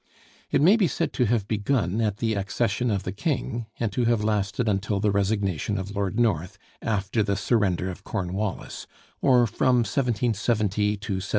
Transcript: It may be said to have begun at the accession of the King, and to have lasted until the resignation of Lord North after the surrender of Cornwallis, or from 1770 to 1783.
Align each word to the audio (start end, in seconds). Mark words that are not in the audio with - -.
It 0.49 0.63
may 0.63 0.77
be 0.77 0.87
said 0.87 1.13
to 1.13 1.25
have 1.25 1.47
begun 1.47 2.01
at 2.01 2.17
the 2.17 2.33
accession 2.33 2.89
of 2.89 3.03
the 3.03 3.11
King, 3.11 3.67
and 3.79 3.91
to 3.91 4.05
have 4.05 4.23
lasted 4.23 4.67
until 4.67 4.99
the 4.99 5.11
resignation 5.11 5.77
of 5.77 5.95
Lord 5.95 6.19
North 6.19 6.57
after 6.81 7.21
the 7.21 7.35
surrender 7.37 7.87
of 7.91 8.03
Cornwallis, 8.03 8.87
or 9.21 9.45
from 9.45 9.85
1770 9.85 10.81
to 10.81 10.89
1783. 11.13 11.21